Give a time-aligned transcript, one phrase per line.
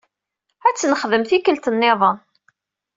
[0.67, 2.17] Ad t-nexdem tikkelt nniḍen.